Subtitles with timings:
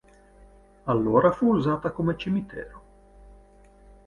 [0.85, 2.81] Allora fu usata come cimitero.